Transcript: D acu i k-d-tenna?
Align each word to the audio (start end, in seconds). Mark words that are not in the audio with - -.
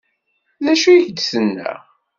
D 0.63 0.65
acu 0.73 0.89
i 0.91 0.99
k-d-tenna? 1.07 1.71